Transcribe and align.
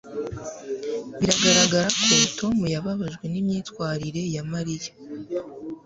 biragaragara 1.19 1.85
ko 2.03 2.13
tom 2.39 2.55
yababajwe 2.73 3.25
n'imyitwarire 3.31 4.21
ya 4.35 4.43
mariya 4.51 4.91